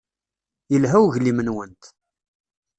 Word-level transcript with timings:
Yelha 0.71 0.97
uglim-nwent. 1.05 1.83